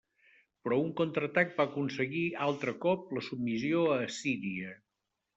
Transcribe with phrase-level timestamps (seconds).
[0.67, 4.73] Però un contraatac va aconseguir altre cop la submissió a Assíria.